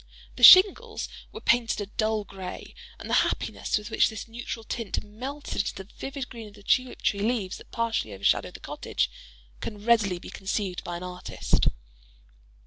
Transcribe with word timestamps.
The 0.35 0.41
shingles 0.41 1.07
were 1.31 1.41
painted 1.41 1.79
a 1.79 1.85
dull 1.85 2.23
gray; 2.23 2.73
and 2.97 3.07
the 3.07 3.13
happiness 3.21 3.77
with 3.77 3.91
which 3.91 4.09
this 4.09 4.27
neutral 4.27 4.63
tint 4.63 5.03
melted 5.03 5.57
into 5.61 5.75
the 5.75 5.83
vivid 5.93 6.27
green 6.27 6.47
of 6.47 6.55
the 6.55 6.63
tulip 6.63 7.03
tree 7.03 7.19
leaves 7.19 7.57
that 7.57 7.69
partially 7.69 8.11
overshadowed 8.11 8.55
the 8.55 8.59
cottage, 8.61 9.11
can 9.59 9.85
readily 9.85 10.17
be 10.17 10.31
conceived 10.31 10.83
by 10.83 10.97
an 10.97 11.03
artist. 11.03 11.67